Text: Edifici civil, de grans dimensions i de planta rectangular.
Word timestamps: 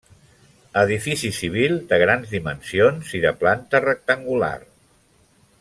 Edifici 0.83 1.29
civil, 1.41 1.75
de 1.93 2.01
grans 2.05 2.33
dimensions 2.37 3.15
i 3.21 3.25
de 3.29 3.37
planta 3.45 3.83
rectangular. 3.87 4.53